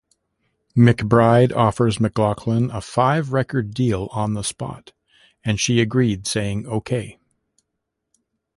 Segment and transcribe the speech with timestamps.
[0.75, 4.93] McBride offered McLachlan a five-record deal on the spot,
[5.45, 7.19] and she agreed, saying Ok.